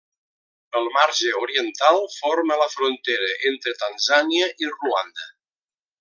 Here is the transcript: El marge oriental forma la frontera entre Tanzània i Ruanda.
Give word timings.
El 0.79 0.87
marge 0.95 1.33
oriental 1.41 1.99
forma 2.15 2.57
la 2.63 2.69
frontera 2.79 3.29
entre 3.53 3.75
Tanzània 3.85 4.49
i 4.65 4.71
Ruanda. 4.75 5.29